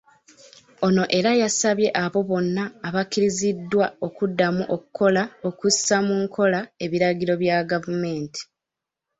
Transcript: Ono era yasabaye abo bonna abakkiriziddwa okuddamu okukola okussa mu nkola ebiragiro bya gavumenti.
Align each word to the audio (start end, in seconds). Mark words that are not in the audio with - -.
Ono 0.85 1.03
era 1.17 1.31
yasabaye 1.41 1.89
abo 2.03 2.19
bonna 2.29 2.63
abakkiriziddwa 2.87 3.85
okuddamu 4.07 4.63
okukola 4.75 5.21
okussa 5.49 5.95
mu 6.07 6.15
nkola 6.23 6.59
ebiragiro 6.85 7.33
bya 7.41 7.57
gavumenti. 7.69 8.41